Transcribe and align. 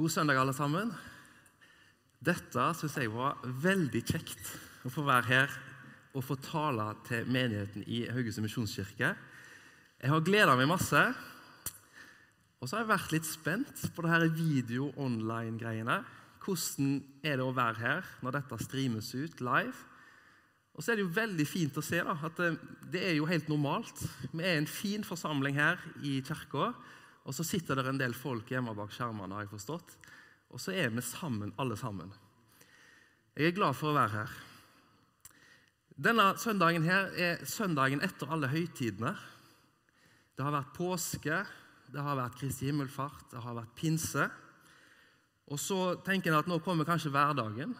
God 0.00 0.08
søndag, 0.08 0.38
alle 0.40 0.54
sammen. 0.56 0.88
Dette 2.24 2.62
syns 2.78 2.94
jeg 2.96 3.10
var 3.12 3.42
veldig 3.44 4.00
kjekt 4.08 4.46
å 4.88 4.88
få 4.88 5.02
være 5.04 5.26
her 5.28 5.56
og 6.16 6.22
få 6.24 6.38
tale 6.40 6.86
til 7.04 7.26
menigheten 7.28 7.82
i 7.84 7.98
Haugesund 8.08 8.46
misjonskirke. 8.46 9.10
Jeg 10.00 10.08
har 10.08 10.22
gleda 10.24 10.54
meg 10.56 10.70
masse. 10.70 11.02
Og 12.56 12.64
så 12.64 12.78
har 12.78 12.86
jeg 12.86 12.92
vært 12.94 13.12
litt 13.12 13.28
spent 13.28 13.82
på 13.92 14.06
det 14.06 14.12
her 14.14 14.24
video-online-greiene. 14.38 15.98
Hvordan 16.46 16.94
er 17.20 17.36
det 17.36 17.44
å 17.44 17.52
være 17.58 17.80
her 17.82 18.08
når 18.24 18.38
dette 18.38 18.60
streames 18.64 19.10
ut 19.12 19.42
live? 19.44 19.76
Og 20.72 20.80
så 20.80 20.94
er 20.94 20.96
det 20.96 21.04
jo 21.04 21.18
veldig 21.18 21.48
fint 21.50 21.76
å 21.76 21.84
se 21.84 22.00
da, 22.08 22.16
at 22.16 22.40
det, 22.40 22.54
det 22.96 23.04
er 23.10 23.18
jo 23.18 23.28
helt 23.28 23.52
normalt. 23.52 24.00
Vi 24.32 24.48
er 24.48 24.62
en 24.62 24.70
fin 24.80 25.04
forsamling 25.04 25.60
her 25.60 25.76
i 26.00 26.22
kirka. 26.24 26.70
Og 27.28 27.36
så 27.36 27.44
sitter 27.46 27.78
det 27.78 27.86
en 27.90 28.00
del 28.00 28.14
folk 28.16 28.48
hjemme 28.50 28.74
bak 28.76 28.92
skjermene, 28.94 29.36
har 29.36 29.44
jeg 29.44 29.52
forstått. 29.54 29.96
Og 30.50 30.62
så 30.62 30.74
er 30.74 30.90
vi 30.94 31.02
sammen, 31.04 31.52
alle 31.60 31.76
sammen. 31.78 32.10
Jeg 33.36 33.50
er 33.50 33.56
glad 33.56 33.76
for 33.78 33.92
å 33.92 33.98
være 33.98 34.14
her. 34.16 34.38
Denne 36.00 36.30
søndagen 36.40 36.86
her 36.86 37.10
er 37.20 37.42
søndagen 37.44 38.00
etter 38.02 38.30
alle 38.32 38.48
høytidene. 38.50 39.12
Det 40.34 40.46
har 40.46 40.54
vært 40.54 40.72
påske, 40.72 41.42
det 41.92 42.02
har 42.02 42.16
vært 42.16 42.38
Kristi 42.40 42.70
himmelfart, 42.70 43.26
det 43.32 43.42
har 43.44 43.58
vært 43.58 43.74
pinse. 43.76 44.24
Og 45.50 45.60
så 45.60 45.78
tenker 46.06 46.30
jeg 46.30 46.40
at 46.40 46.50
nå 46.50 46.60
kommer 46.64 46.88
kanskje 46.88 47.12
hverdagen. 47.12 47.74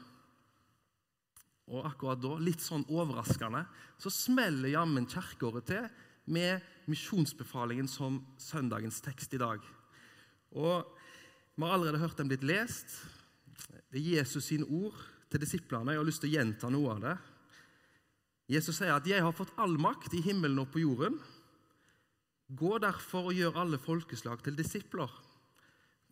Og 1.71 1.87
akkurat 1.87 2.21
da, 2.21 2.35
litt 2.43 2.63
sånn 2.63 2.85
overraskende, 2.91 3.63
så 4.01 4.13
smeller 4.13 4.75
jammen 4.75 5.07
kirkeåret 5.09 5.69
til 5.71 5.87
med 6.30 6.62
misjonsbefalingen 6.91 7.89
som 7.91 8.20
søndagens 8.38 9.02
tekst 9.05 9.34
i 9.34 9.41
dag. 9.43 9.61
Og 10.51 10.96
Vi 11.57 11.66
har 11.66 11.74
allerede 11.74 11.99
hørt 12.01 12.16
den 12.16 12.29
blitt 12.30 12.45
lest. 12.46 12.95
Det 13.93 14.01
er 14.01 14.16
Jesus 14.16 14.46
sine 14.49 14.65
ord 14.65 14.96
til 15.29 15.43
disiplene. 15.43 15.93
Jeg 15.93 16.01
har 16.01 16.07
lyst 16.09 16.23
til 16.23 16.30
å 16.30 16.37
gjenta 16.38 16.71
noe 16.73 16.95
av 16.95 17.01
det. 17.02 17.16
Jesus 18.49 18.79
sier 18.79 18.95
at 18.95 19.07
'Jeg 19.07 19.23
har 19.23 19.32
fått 19.32 19.52
all 19.59 19.77
makt 19.77 20.15
i 20.15 20.23
himmelen 20.23 20.59
og 20.59 20.71
på 20.73 20.80
jorden'. 20.80 21.21
Gå 22.57 22.79
derfor 22.79 23.30
og 23.30 23.35
gjør 23.35 23.60
alle 23.60 23.79
folkeslag 23.79 24.43
til 24.43 24.57
disipler. 24.57 25.10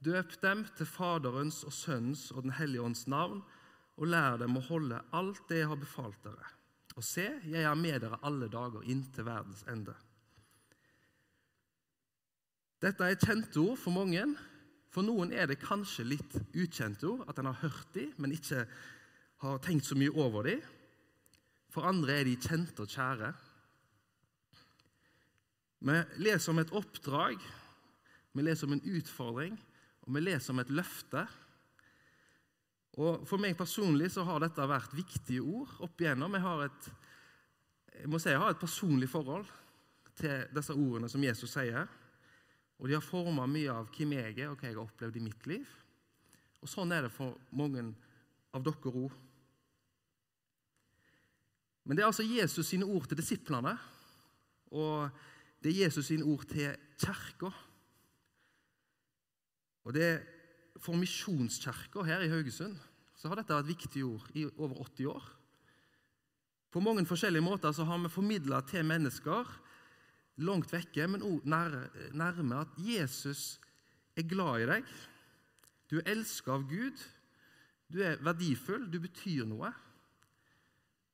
Døp 0.05 0.41
dem 0.43 0.67
til 0.77 0.87
Faderens 0.87 1.65
og 1.65 1.73
Sønnens 1.73 2.31
og 2.31 2.43
Den 2.43 2.53
hellige 2.53 2.83
ånds 2.83 3.07
navn, 3.07 3.43
og 3.97 4.07
lær 4.07 4.37
dem 4.37 4.57
å 4.57 4.61
holde 4.61 5.01
alt 5.13 5.49
det 5.49 5.59
jeg 5.59 5.69
har 5.69 5.77
befalt 5.77 6.23
dere. 6.23 6.47
Og 6.97 7.05
se, 7.05 7.41
jeg 7.45 7.63
er 7.63 7.75
med 7.75 8.01
dere 8.01 8.21
alle 8.23 8.49
dager 8.49 8.83
inntil 8.83 9.25
verdens 9.25 9.65
ende. 9.71 9.95
Dette 12.79 13.03
er 13.03 13.19
kjente 13.19 13.59
ord 13.59 13.79
for 13.81 13.95
mange. 13.95 14.23
For 14.95 15.05
noen 15.05 15.33
er 15.35 15.51
det 15.51 15.61
kanskje 15.61 16.07
litt 16.07 16.37
ukjente 16.57 17.09
ord, 17.11 17.27
at 17.29 17.39
en 17.41 17.51
har 17.51 17.61
hørt 17.61 17.91
dem, 17.95 18.15
men 18.23 18.33
ikke 18.35 18.65
har 19.43 19.61
tenkt 19.63 19.87
så 19.87 19.99
mye 19.99 20.15
over 20.15 20.47
dem. 20.49 20.63
For 21.75 21.87
andre 21.87 22.21
er 22.21 22.29
de 22.29 22.39
kjente 22.41 22.83
og 22.83 22.91
kjære. 22.91 23.33
Vi 25.79 25.99
leser 26.25 26.55
om 26.55 26.63
et 26.63 26.73
oppdrag, 26.75 27.43
vi 28.35 28.43
leser 28.43 28.67
om 28.67 28.75
en 28.75 28.89
utfordring, 28.97 29.59
og 30.07 30.15
vi 30.17 30.25
leser 30.25 30.55
om 30.55 30.63
et 30.63 30.73
løfte. 30.73 31.27
Og 32.99 33.23
For 33.29 33.39
meg 33.39 33.59
personlig 33.59 34.11
så 34.15 34.25
har 34.27 34.43
dette 34.43 34.67
vært 34.67 34.97
viktige 34.97 35.45
ord 35.45 35.77
opp 35.87 36.01
igjennom. 36.03 36.35
Jeg 36.35 36.47
har 36.47 36.65
et, 36.67 36.91
jeg 38.01 38.11
må 38.11 38.19
si 38.19 38.33
jeg 38.33 38.43
har 38.43 38.55
et 38.55 38.63
personlig 38.63 39.11
forhold 39.11 39.47
til 40.19 40.49
disse 40.55 40.75
ordene 40.75 41.11
som 41.11 41.23
Jesus 41.23 41.53
sier. 41.55 41.87
Og 42.79 42.89
de 42.89 42.95
har 42.95 43.05
forma 43.05 43.47
mye 43.51 43.73
av 43.75 43.89
hvem 43.95 44.15
jeg 44.15 44.37
er, 44.37 44.51
og 44.51 44.59
hva 44.59 44.69
jeg 44.69 44.77
har 44.77 44.85
opplevd 44.85 45.19
i 45.19 45.25
mitt 45.25 45.47
liv. 45.51 45.71
Og 46.63 46.71
Sånn 46.71 46.93
er 46.95 47.07
det 47.07 47.15
for 47.15 47.39
mange 47.55 47.83
av 48.55 48.65
dere 48.67 48.93
òg. 48.93 49.17
Men 51.89 51.97
det 51.97 52.05
er 52.05 52.11
altså 52.11 52.27
Jesus 52.27 52.69
sine 52.69 52.87
ord 52.87 53.07
til 53.09 53.19
disiplene, 53.19 53.73
og 54.77 55.09
det 55.65 55.73
er 55.73 55.87
Jesus 55.87 56.11
sine 56.11 56.27
ord 56.29 56.45
til 56.51 56.75
kirka. 57.01 57.51
Og 59.87 59.97
det 59.97 60.05
er 60.09 60.19
For 60.79 60.95
misjonskirka 60.95 62.05
her 62.07 62.21
i 62.23 62.29
Haugesund 62.31 62.77
så 63.19 63.27
har 63.27 63.41
dette 63.41 63.51
vært 63.51 63.67
viktige 63.67 64.07
ord 64.07 64.29
i 64.39 64.45
over 64.47 64.85
80 64.85 65.09
år. 65.11 65.25
På 66.71 66.79
mange 66.79 67.03
forskjellige 67.03 67.43
måter 67.43 67.73
så 67.75 67.83
har 67.83 67.99
vi 67.99 68.11
formidla 68.13 68.61
til 68.63 68.87
mennesker 68.87 69.49
langt 70.39 70.73
vekke, 70.73 71.07
men 71.11 71.25
òg 71.27 71.47
nærme 71.49 72.61
at 72.63 72.77
Jesus 72.81 73.59
er 74.19 74.27
glad 74.29 74.63
i 74.63 74.69
deg. 74.71 74.93
Du 75.91 75.99
er 75.99 76.13
elska 76.13 76.55
av 76.55 76.67
Gud. 76.71 77.01
Du 77.89 78.03
er 78.05 78.21
verdifull. 78.23 78.87
Du 78.91 79.01
betyr 79.01 79.47
noe. 79.49 79.73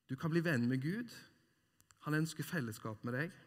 Du 0.09 0.17
kan 0.21 0.33
bli 0.33 0.43
venn 0.45 0.67
med 0.69 0.83
Gud. 0.83 1.13
Han 2.05 2.19
ønsker 2.21 2.45
fellesskap 2.45 3.01
med 3.07 3.17
deg. 3.17 3.41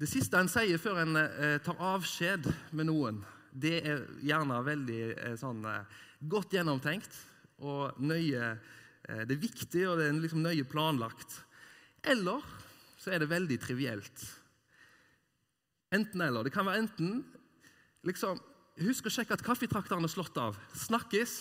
Det 0.00 0.08
siste 0.10 0.40
en 0.40 0.50
sier 0.50 0.80
før 0.82 1.04
en 1.04 1.18
eh, 1.20 1.58
tar 1.62 1.78
avskjed 1.78 2.48
med 2.74 2.88
noen, 2.88 3.20
det 3.54 3.76
er 3.86 4.00
gjerne 4.26 4.56
veldig 4.66 5.02
eh, 5.12 5.36
sånn, 5.38 5.60
eh, 5.70 6.00
godt 6.26 6.56
gjennomtenkt 6.56 7.14
og 7.62 8.00
nøye 8.02 8.56
det 9.04 9.36
er 9.36 9.42
viktig, 9.42 9.82
og 9.88 9.98
det 10.00 10.08
er 10.08 10.16
liksom 10.16 10.42
nøye 10.44 10.64
planlagt. 10.68 11.36
Eller 12.04 12.44
så 13.00 13.12
er 13.12 13.20
det 13.20 13.30
veldig 13.32 13.58
trivielt. 13.60 14.24
Enten-eller. 15.94 16.46
Det 16.46 16.52
kan 16.54 16.66
være 16.66 16.84
enten 16.86 17.18
liksom, 18.06 18.40
Husk 18.74 19.06
å 19.06 19.10
sjekke 19.12 19.36
at 19.36 19.44
kaffetrakteren 19.46 20.02
er 20.02 20.10
slått 20.10 20.34
av. 20.40 20.56
Snakkes. 20.74 21.34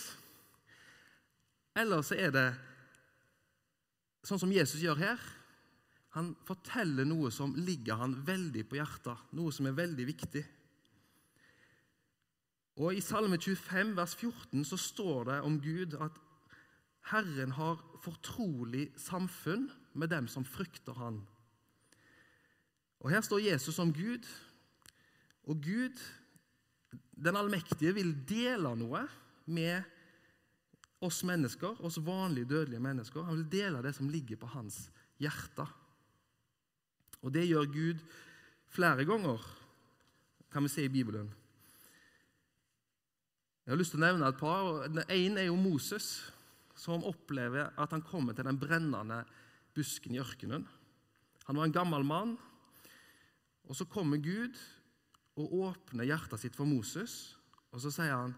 Eller 1.81 2.03
så 2.05 2.13
er 2.13 2.33
det 2.35 2.49
sånn 4.21 4.41
som 4.43 4.53
Jesus 4.53 4.83
gjør 4.83 4.99
her. 4.99 5.23
Han 6.13 6.35
forteller 6.45 7.07
noe 7.09 7.31
som 7.33 7.55
ligger 7.57 7.97
han 8.03 8.13
veldig 8.27 8.67
på 8.69 8.77
hjertet, 8.77 9.31
noe 9.33 9.49
som 9.55 9.65
er 9.65 9.79
veldig 9.79 10.05
viktig. 10.05 10.43
Og 12.83 12.93
I 12.93 13.01
Salme 13.01 13.39
25, 13.41 13.95
vers 13.97 14.13
14, 14.19 14.61
så 14.69 14.77
står 14.77 15.31
det 15.31 15.39
om 15.47 15.57
Gud 15.61 15.97
at 16.01 16.21
Herren 17.11 17.51
har 17.57 17.81
fortrolig 18.03 18.89
samfunn 18.99 19.67
med 19.93 20.11
dem 20.13 20.27
som 20.31 20.45
frykter 20.47 20.95
Han. 20.97 21.21
Og 23.03 23.11
Her 23.11 23.21
står 23.21 23.43
Jesus 23.43 23.75
som 23.75 23.91
Gud, 23.93 24.23
og 25.43 25.59
Gud, 25.59 25.99
den 27.19 27.35
allmektige, 27.35 27.93
vil 27.97 28.13
dele 28.27 28.71
noe 28.79 29.03
med 29.51 29.83
oss 31.03 31.19
mennesker, 31.27 31.75
oss 31.83 31.99
vanlige 31.99 32.47
dødelige 32.47 32.79
mennesker. 32.79 33.25
Han 33.27 33.41
vil 33.41 33.51
dele 33.51 33.81
det 33.83 33.91
som 33.97 34.09
ligger 34.09 34.39
på 34.39 34.47
hans 34.55 34.85
hjerte. 35.19 35.65
Og 37.23 37.33
det 37.33 37.43
gjør 37.47 37.67
Gud 37.71 37.99
flere 38.71 39.05
ganger, 39.05 39.43
kan 40.51 40.63
vi 40.63 40.71
se 40.71 40.85
i 40.85 40.91
Bibelen. 40.91 41.27
Jeg 43.65 43.71
har 43.71 43.79
lyst 43.79 43.93
til 43.95 44.01
å 44.01 44.05
nevne 44.05 44.27
et 44.27 44.39
par. 44.39 44.87
En 45.11 45.37
er 45.39 45.47
jo 45.47 45.59
Moses 45.59 46.07
som 46.83 47.05
opplever 47.07 47.71
at 47.79 47.93
han 47.95 48.03
kommer 48.03 48.35
til 48.35 48.47
den 48.47 48.59
brennende 48.59 49.21
busken 49.75 50.15
i 50.15 50.21
ørkenen. 50.21 50.65
Han 51.47 51.59
var 51.59 51.67
en 51.67 51.75
gammel 51.75 52.03
mann, 52.07 52.33
og 53.63 53.77
så 53.77 53.87
kommer 53.87 54.19
Gud 54.19 54.57
og 55.39 55.53
åpner 55.69 56.07
hjertet 56.07 56.41
sitt 56.41 56.57
for 56.57 56.67
Moses. 56.67 57.35
Og 57.71 57.81
så 57.81 57.91
sier 57.91 58.11
han, 58.13 58.35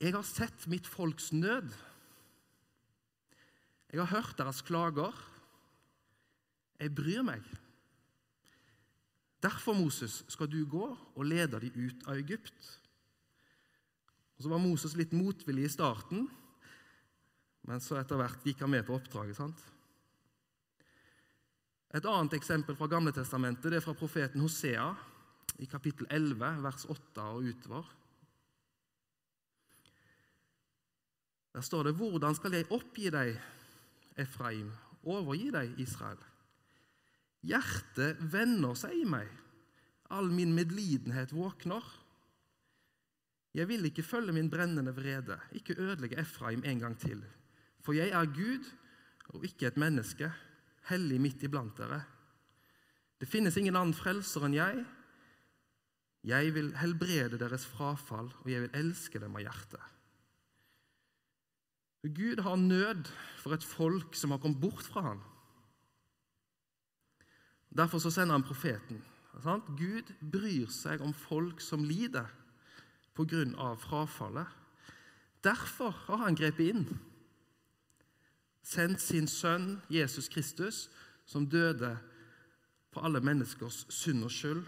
'Jeg 0.00 0.12
har 0.12 0.22
sett 0.22 0.66
mitt 0.66 0.86
folks 0.86 1.32
nød.' 1.32 1.72
'Jeg 3.92 4.00
har 4.06 4.16
hørt 4.16 4.38
deres 4.38 4.62
klager. 4.62 5.14
Jeg 6.80 6.94
bryr 6.94 7.22
meg.' 7.22 7.58
Derfor, 9.42 9.72
Moses, 9.72 10.24
skal 10.28 10.46
du 10.46 10.66
gå 10.66 10.98
og 11.14 11.24
lede 11.24 11.60
dem 11.60 11.72
ut 11.86 12.06
av 12.06 12.16
Egypt. 12.16 12.80
Og 14.36 14.42
Så 14.42 14.48
var 14.48 14.58
Moses 14.58 14.96
litt 14.96 15.12
motvillig 15.12 15.64
i 15.64 15.68
starten, 15.68 16.28
men 17.68 17.82
så 17.82 17.98
etter 18.00 18.18
hvert 18.20 18.46
gikk 18.46 18.64
han 18.64 18.72
med 18.72 18.86
på 18.86 18.96
oppdraget. 18.96 19.36
sant? 19.36 19.60
Et 21.90 22.06
annet 22.06 22.36
eksempel 22.38 22.76
fra 22.78 22.86
Gamle 22.86 23.12
Testamentet, 23.12 23.70
det 23.70 23.80
er 23.80 23.84
fra 23.84 23.96
profeten 23.98 24.42
Hosea 24.44 24.92
i 25.58 25.66
kapittel 25.66 26.06
11, 26.10 26.62
vers 26.62 26.86
8 26.86 27.24
og 27.34 27.48
utover. 27.50 27.88
Der 31.50 31.60
står 31.60 31.82
det:" 31.82 31.96
Hvordan 31.96 32.34
skal 32.34 32.52
jeg 32.52 32.70
oppgi 32.70 33.10
deg, 33.10 33.40
Efraim, 34.16 34.70
overgi 35.02 35.50
deg, 35.50 35.74
Israel? 35.80 36.18
Hjertet 37.42 38.20
vender 38.32 38.74
seg 38.74 38.94
i 38.94 39.04
meg, 39.04 39.28
all 40.10 40.30
min 40.30 40.54
medlidenhet 40.54 41.32
våkner. 41.32 41.82
Jeg 43.54 43.68
vil 43.68 43.84
ikke 43.84 44.02
følge 44.02 44.32
min 44.32 44.50
brennende 44.50 44.94
vrede, 44.94 45.40
ikke 45.52 45.74
ødelegge 45.74 46.20
Efraim 46.20 46.62
en 46.64 46.78
gang 46.78 46.98
til. 46.98 47.24
For 47.80 47.96
jeg 47.96 48.12
er 48.12 48.32
Gud 48.34 48.66
og 49.34 49.44
ikke 49.46 49.70
et 49.70 49.78
menneske, 49.80 50.30
hellig 50.90 51.20
midt 51.22 51.44
iblant 51.46 51.76
dere. 51.78 52.02
Det 53.20 53.28
finnes 53.28 53.56
ingen 53.60 53.76
annen 53.76 53.96
frelser 53.96 54.46
enn 54.46 54.56
jeg. 54.56 54.82
Jeg 56.26 56.52
vil 56.56 56.72
helbrede 56.76 57.38
deres 57.40 57.64
frafall, 57.68 58.28
og 58.42 58.48
jeg 58.50 58.64
vil 58.64 58.76
elske 58.76 59.20
dem 59.22 59.36
av 59.38 59.44
hjertet. 59.44 59.96
Gud 62.00 62.40
har 62.44 62.56
nød 62.56 63.08
for 63.40 63.52
et 63.52 63.64
folk 63.64 64.16
som 64.16 64.32
har 64.32 64.40
kommet 64.40 64.60
bort 64.60 64.84
fra 64.88 65.04
ham. 65.04 65.20
Derfor 67.76 68.00
så 68.00 68.10
sender 68.10 68.38
han 68.38 68.44
profeten. 68.44 69.02
Sant? 69.44 69.68
Gud 69.78 70.08
bryr 70.32 70.72
seg 70.72 71.04
om 71.04 71.12
folk 71.14 71.60
som 71.60 71.84
lider 71.84 72.28
pga. 73.14 73.74
frafallet. 73.76 74.48
Derfor 75.44 75.90
har 76.08 76.24
han 76.24 76.34
grepet 76.34 76.72
inn. 76.72 76.86
Sendt 78.62 79.00
sin 79.00 79.28
sønn 79.28 79.80
Jesus 79.90 80.28
Kristus, 80.28 80.90
som 81.26 81.48
døde 81.50 81.96
for 82.92 83.06
alle 83.06 83.20
menneskers 83.20 83.86
synd 83.88 84.24
og 84.24 84.30
skyld. 84.30 84.64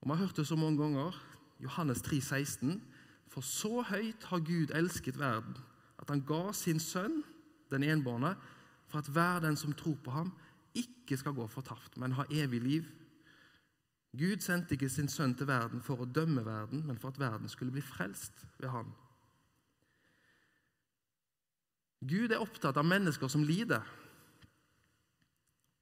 Og 0.00 0.08
Vi 0.08 0.10
har 0.10 0.26
hørt 0.26 0.36
det 0.36 0.46
så 0.46 0.56
mange 0.56 0.82
ganger. 0.82 1.12
Johannes 1.62 2.02
3, 2.02 2.20
16. 2.20 2.82
For 3.28 3.40
så 3.40 3.82
høyt 3.82 4.24
har 4.24 4.38
Gud 4.38 4.74
elsket 4.74 5.18
verden, 5.18 5.56
at 5.98 6.10
han 6.10 6.22
ga 6.26 6.52
sin 6.52 6.80
sønn, 6.80 7.22
den 7.70 7.82
enbårne, 7.82 8.36
for 8.86 8.98
at 8.98 9.08
hver 9.08 9.40
den 9.40 9.56
som 9.56 9.72
tror 9.72 9.96
på 10.04 10.10
ham, 10.10 10.32
ikke 10.74 11.16
skal 11.16 11.32
gå 11.32 11.46
fortapt, 11.46 11.96
men 11.96 12.12
ha 12.12 12.24
evig 12.30 12.60
liv. 12.62 12.84
Gud 14.18 14.40
sendte 14.40 14.74
ikke 14.74 14.88
sin 14.88 15.08
sønn 15.08 15.34
til 15.36 15.48
verden 15.48 15.82
for 15.84 16.00
å 16.00 16.08
dømme 16.08 16.44
verden, 16.46 16.86
men 16.86 16.98
for 16.98 17.08
at 17.12 17.20
verden 17.20 17.48
skulle 17.48 17.72
bli 17.74 17.84
frelst 17.84 18.46
ved 18.58 18.68
ham. 18.72 18.94
Gud 22.04 22.32
er 22.32 22.42
opptatt 22.42 22.76
av 22.76 22.86
mennesker 22.86 23.30
som 23.32 23.44
lider. 23.46 23.84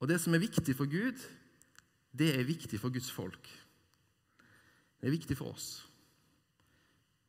Og 0.01 0.09
det 0.11 0.21
som 0.23 0.35
er 0.37 0.45
viktig 0.45 0.77
for 0.77 0.91
Gud, 0.91 1.19
det 2.15 2.31
er 2.37 2.47
viktig 2.47 2.79
for 2.81 2.95
Guds 2.95 3.11
folk. 3.11 3.49
Det 5.01 5.09
er 5.11 5.17
viktig 5.17 5.37
for 5.37 5.55
oss. 5.55 5.85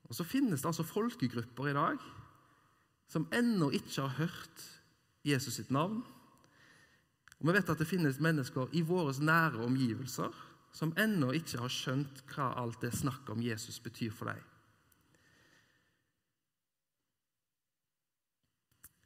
Og 0.05 0.15
Så 0.15 0.23
finnes 0.23 0.61
det 0.61 0.69
altså 0.69 0.83
folkegrupper 0.83 1.67
i 1.67 1.73
dag 1.73 1.97
som 3.09 3.27
ennå 3.33 3.71
ikke 3.73 4.01
har 4.01 4.17
hørt 4.19 4.65
Jesus 5.25 5.57
sitt 5.57 5.71
navn. 5.71 6.03
Og 7.39 7.47
Vi 7.47 7.53
vet 7.53 7.69
at 7.69 7.79
det 7.79 7.87
finnes 7.87 8.19
mennesker 8.19 8.69
i 8.73 8.81
våre 8.81 9.13
nære 9.19 9.65
omgivelser 9.65 10.33
som 10.75 10.93
ennå 10.99 11.31
ikke 11.31 11.61
har 11.61 11.71
skjønt 11.71 12.23
hva 12.33 12.51
alt 12.59 12.81
det 12.83 12.93
snakket 12.93 13.31
om 13.31 13.41
Jesus 13.41 13.79
betyr 13.79 14.11
for 14.11 14.29
dem. 14.29 14.41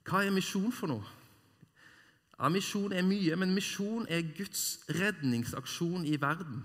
Hva 0.09 0.23
er 0.25 0.33
misjon 0.33 0.71
for 0.73 0.89
noe? 0.89 1.15
Ja, 2.39 2.47
Misjon 2.49 2.93
er 2.95 3.03
mye, 3.03 3.35
men 3.35 3.51
misjon 3.51 4.07
er 4.07 4.23
Guds 4.37 4.79
redningsaksjon 4.95 6.05
i 6.07 6.15
verden. 6.21 6.63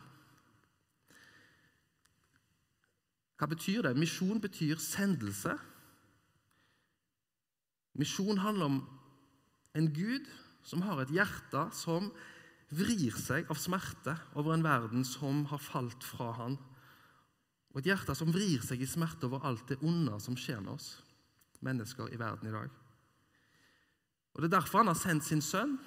Hva 3.34 3.48
betyr 3.50 3.82
det? 3.88 3.96
Misjon 3.98 4.38
betyr 4.40 4.78
sendelse. 4.78 5.56
Misjon 7.98 8.38
handler 8.38 8.70
om 8.70 8.78
en 9.74 9.90
Gud 9.92 10.30
som 10.64 10.86
har 10.86 11.02
et 11.02 11.12
hjerte 11.12 11.66
som 11.74 12.06
vrir 12.74 13.18
seg 13.18 13.50
av 13.50 13.58
smerte 13.60 14.14
over 14.38 14.54
en 14.54 14.64
verden 14.64 15.04
som 15.06 15.42
har 15.50 15.62
falt 15.62 16.06
fra 16.06 16.30
han. 16.38 16.56
Og 17.74 17.82
et 17.82 17.90
hjerte 17.90 18.14
som 18.14 18.30
vrir 18.32 18.62
seg 18.62 18.80
i 18.80 18.88
smerte 18.88 19.26
over 19.26 19.42
alt 19.44 19.66
det 19.68 19.82
onde 19.82 20.22
som 20.22 20.38
skjer 20.38 20.62
med 20.62 20.78
oss 20.78 20.94
mennesker 21.64 22.14
i 22.14 22.18
verden 22.20 22.50
i 22.50 22.54
dag. 22.54 22.83
Og 24.34 24.42
Det 24.42 24.48
er 24.48 24.60
derfor 24.60 24.82
han 24.82 24.90
har 24.90 24.98
sendt 24.98 25.24
sin 25.24 25.42
sønn, 25.42 25.78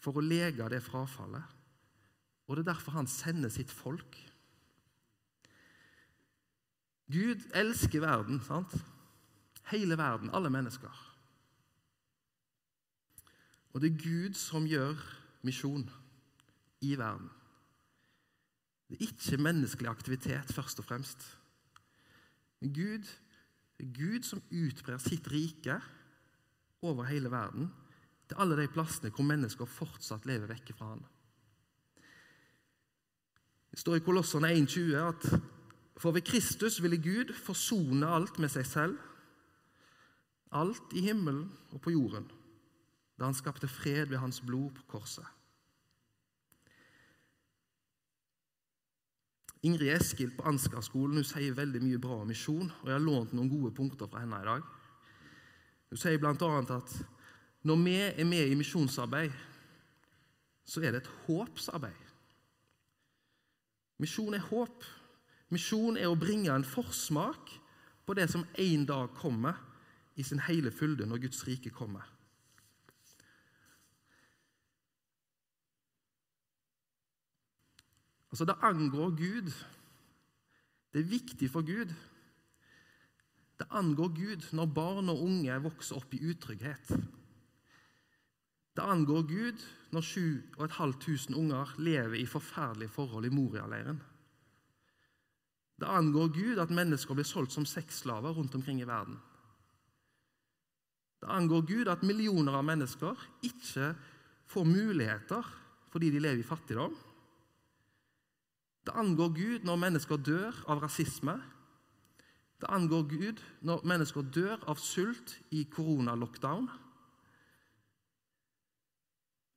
for 0.00 0.16
å 0.16 0.24
lege 0.24 0.66
det 0.72 0.80
frafallet. 0.82 1.44
Og 2.48 2.56
det 2.56 2.64
er 2.64 2.72
derfor 2.72 2.96
han 2.96 3.06
sender 3.06 3.52
sitt 3.52 3.70
folk. 3.70 4.16
Gud 7.10 7.44
elsker 7.54 8.02
verden, 8.02 8.40
sant? 8.42 8.74
Hele 9.70 9.98
verden, 9.98 10.30
alle 10.34 10.50
mennesker. 10.50 11.06
Og 13.70 13.82
det 13.82 13.92
er 13.92 14.02
Gud 14.02 14.38
som 14.38 14.66
gjør 14.66 14.98
misjon 15.46 15.86
i 16.82 16.96
verden. 16.98 17.30
Det 18.88 18.98
er 18.98 19.06
ikke 19.06 19.42
menneskelig 19.42 19.90
aktivitet, 19.90 20.50
først 20.54 20.82
og 20.82 20.88
fremst. 20.88 21.22
Men 22.60 22.74
Gud, 22.74 23.06
det 23.78 23.86
er 23.86 23.94
Gud 23.94 24.26
som 24.26 24.42
utbrer 24.50 24.98
sitt 24.98 25.30
rike 25.30 25.78
over 26.82 27.08
hele 27.08 27.30
verden 27.30 27.70
til 28.28 28.38
alle 28.40 28.56
de 28.58 28.68
plassene 28.72 29.10
hvor 29.14 29.26
mennesker 29.26 29.68
fortsatt 29.68 30.26
lever 30.28 30.50
vekke 30.50 30.76
fra 30.76 30.92
Han. 30.92 31.02
Det 33.70 33.78
står 33.78 34.00
i 34.00 34.04
Kolosserne 34.04 34.50
1,20 34.54 34.94
at 34.98 35.26
for 36.00 36.14
ved 36.16 36.24
Kristus 36.24 36.82
ville 36.82 36.96
Gud 37.02 37.34
forsone 37.36 38.08
alt 38.08 38.38
med 38.40 38.48
seg 38.48 38.66
selv, 38.66 38.96
alt 40.50 40.94
i 40.96 41.02
himmelen 41.04 41.44
og 41.70 41.82
på 41.84 41.92
jorden, 41.92 42.24
da 43.18 43.28
han 43.28 43.36
skapte 43.36 43.68
fred 43.68 44.08
ved 44.08 44.18
hans 44.18 44.40
blod 44.40 44.72
på 44.78 44.86
korset. 44.96 45.26
Ingrid 49.62 49.92
Eskild 49.92 50.38
på 50.38 50.46
Ansgar-skolen 50.48 51.24
sier 51.28 51.52
veldig 51.52 51.82
mye 51.84 52.00
bra 52.00 52.22
om 52.22 52.30
misjon, 52.32 52.70
og 52.80 52.86
jeg 52.88 52.96
har 52.96 53.04
lånt 53.04 53.34
noen 53.36 53.50
gode 53.52 53.74
punkter 53.76 54.08
fra 54.08 54.22
henne 54.22 54.38
i 54.40 54.48
dag. 54.48 54.64
Hun 55.90 55.98
sier 55.98 56.20
bl.a. 56.22 56.50
at 56.76 56.92
når 57.66 57.80
vi 57.84 57.96
er 57.98 58.24
med 58.24 58.46
i 58.46 58.58
misjonsarbeid, 58.58 59.32
så 60.64 60.80
er 60.80 60.94
det 60.94 61.02
et 61.02 61.10
håpsarbeid. 61.26 62.06
Misjon 64.00 64.34
er 64.34 64.46
håp. 64.46 64.86
Misjon 65.50 65.98
er 65.98 66.08
å 66.08 66.16
bringe 66.18 66.52
en 66.54 66.64
forsmak 66.64 67.50
på 68.06 68.14
det 68.16 68.28
som 68.30 68.46
en 68.58 68.86
dag 68.86 69.10
kommer 69.18 69.58
i 70.14 70.24
sin 70.24 70.40
hele 70.46 70.70
fylde 70.72 71.08
når 71.10 71.24
Guds 71.26 71.42
rike 71.48 71.72
kommer. 71.74 72.06
Altså, 78.30 78.46
det 78.46 78.60
angår 78.62 79.10
Gud. 79.18 79.50
Det 80.94 81.02
er 81.02 81.12
viktig 81.18 81.50
for 81.50 81.66
Gud 81.66 81.90
det 83.60 83.68
angår 83.76 84.08
Gud 84.16 84.46
når 84.56 84.70
barn 84.72 85.10
og 85.12 85.20
unge 85.20 85.56
vokser 85.60 85.98
opp 86.00 86.14
i 86.16 86.22
utrygghet. 86.32 86.94
Det 88.72 88.86
angår 88.88 89.26
Gud 89.28 89.64
når 89.92 90.06
7500 90.06 91.36
unger 91.36 91.74
lever 91.76 92.16
i 92.22 92.28
forferdelige 92.30 92.94
forhold 92.94 93.28
i 93.28 93.32
Moria-leiren. 93.34 94.00
Det 95.80 95.88
angår 95.88 96.32
Gud 96.32 96.60
at 96.62 96.72
mennesker 96.72 97.16
blir 97.16 97.28
solgt 97.28 97.52
som 97.52 97.68
sexslaver 97.68 98.32
rundt 98.36 98.54
omkring 98.56 98.80
i 98.80 98.88
verden. 98.88 99.18
Det 101.20 101.28
angår 101.28 101.66
Gud 101.68 101.92
at 101.92 102.04
millioner 102.06 102.56
av 102.56 102.64
mennesker 102.64 103.28
ikke 103.44 103.92
får 104.48 104.68
muligheter 104.68 105.44
fordi 105.92 106.12
de 106.14 106.20
lever 106.22 106.40
i 106.40 106.48
fattigdom. 106.48 106.96
Det 108.86 108.96
angår 108.96 109.34
Gud 109.36 109.64
når 109.68 109.82
mennesker 109.84 110.16
dør 110.16 110.64
av 110.72 110.80
rasisme 110.80 111.36
det 112.60 112.68
angår 112.68 113.06
Gud 113.08 113.40
når 113.64 113.84
mennesker 113.88 114.26
dør 114.34 114.60
av 114.68 114.80
sult 114.80 115.38
i 115.56 115.64
koronalockdown. 115.72 116.68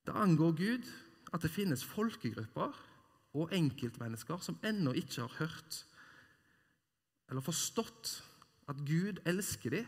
Det 0.04 0.14
angår 0.16 0.54
Gud 0.56 0.88
at 1.34 1.42
det 1.44 1.52
finnes 1.52 1.84
folkegrupper 1.84 2.76
og 3.34 3.52
enkeltmennesker 3.56 4.40
som 4.44 4.60
ennå 4.64 4.94
ikke 4.96 5.24
har 5.26 5.36
hørt 5.40 5.82
eller 7.28 7.44
forstått 7.44 8.10
at 8.68 8.80
Gud 8.86 9.20
elsker 9.28 9.78
dem, 9.78 9.86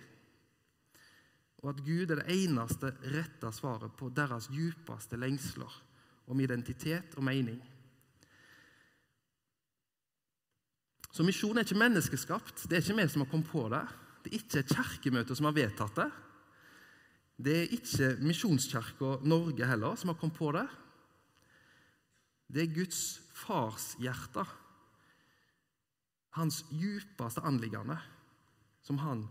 og 1.62 1.70
at 1.72 1.82
Gud 1.84 2.10
er 2.10 2.20
det 2.20 2.32
eneste 2.32 2.92
rette 3.12 3.50
svaret 3.54 3.94
på 3.96 4.08
deres 4.14 4.48
djupeste 4.52 5.18
lengsler 5.20 5.72
om 6.26 6.40
identitet 6.40 7.16
og 7.16 7.24
mening. 7.28 7.60
Så 11.16 11.24
misjon 11.24 11.56
er 11.56 11.64
ikke 11.64 11.80
menneskeskapt. 11.80 12.66
Det 12.68 12.76
er 12.76 12.82
ikke 12.82 12.98
vi 12.98 13.08
som 13.08 13.22
har 13.24 13.30
kommet 13.30 13.48
på 13.48 13.62
det. 13.72 13.80
Det 14.20 14.32
er 14.34 14.40
ikke 14.42 14.74
kirkemøtet 14.74 15.38
som 15.38 15.48
har 15.48 15.54
vedtatt 15.56 15.96
det. 15.96 16.10
Det 17.36 17.54
er 17.56 17.72
ikke 17.76 18.10
Misjonskirka 18.24 19.14
Norge 19.24 19.68
heller 19.68 19.96
som 19.96 20.12
har 20.12 20.18
kommet 20.20 20.36
på 20.36 20.50
det. 20.56 20.66
Det 22.52 22.62
er 22.62 22.74
Guds 22.74 23.00
fars 23.34 23.94
hjerte, 24.00 24.44
hans 26.36 26.62
djupeste 26.70 27.42
anliggende, 27.48 27.96
som 28.84 29.00
han, 29.00 29.24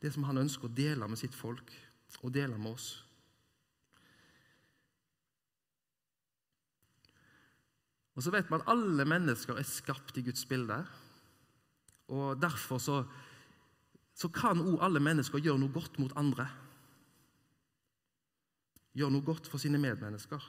det 0.00 0.12
som 0.14 0.28
han 0.28 0.44
ønsker 0.44 0.68
å 0.68 0.76
dele 0.76 1.08
med 1.08 1.18
sitt 1.18 1.34
folk 1.34 1.72
og 2.20 2.32
dele 2.36 2.56
med 2.60 2.76
oss. 2.76 2.92
Og 8.14 8.24
så 8.24 8.32
vet 8.34 8.50
man 8.52 8.60
at 8.60 8.74
alle 8.76 9.08
mennesker 9.08 9.56
er 9.56 9.68
skapt 9.68 10.18
i 10.20 10.24
Guds 10.26 10.44
bilde. 10.44 10.84
Og 12.10 12.40
Derfor 12.42 12.80
så, 12.82 13.02
så 14.14 14.30
kan 14.34 14.62
òg 14.62 14.82
alle 14.82 15.02
mennesker 15.02 15.42
gjøre 15.42 15.60
noe 15.62 15.74
godt 15.74 16.00
mot 16.02 16.14
andre. 16.18 16.48
Gjøre 18.98 19.14
noe 19.14 19.26
godt 19.26 19.46
for 19.50 19.62
sine 19.62 19.78
medmennesker. 19.78 20.42